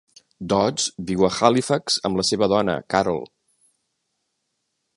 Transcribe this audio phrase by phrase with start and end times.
[0.53, 3.23] Dodds viu a Halifax amb la seva dona, Carol.